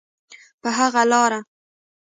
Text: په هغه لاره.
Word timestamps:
په 0.61 0.69
هغه 0.77 1.01
لاره. 1.11 1.39